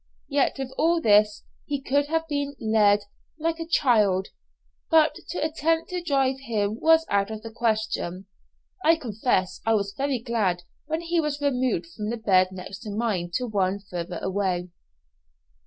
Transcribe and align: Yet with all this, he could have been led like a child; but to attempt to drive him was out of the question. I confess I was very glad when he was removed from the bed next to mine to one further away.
Yet 0.29 0.55
with 0.57 0.73
all 0.79 0.99
this, 0.99 1.43
he 1.67 1.79
could 1.79 2.07
have 2.07 2.27
been 2.27 2.55
led 2.59 3.03
like 3.37 3.59
a 3.59 3.67
child; 3.67 4.29
but 4.89 5.13
to 5.29 5.37
attempt 5.37 5.91
to 5.91 6.01
drive 6.01 6.39
him 6.39 6.79
was 6.79 7.05
out 7.07 7.29
of 7.29 7.43
the 7.43 7.51
question. 7.51 8.25
I 8.83 8.95
confess 8.95 9.61
I 9.63 9.75
was 9.75 9.93
very 9.95 10.17
glad 10.17 10.63
when 10.87 11.01
he 11.01 11.19
was 11.21 11.39
removed 11.39 11.85
from 11.95 12.09
the 12.09 12.17
bed 12.17 12.47
next 12.51 12.79
to 12.79 12.89
mine 12.89 13.29
to 13.35 13.45
one 13.45 13.77
further 13.79 14.17
away. 14.23 14.69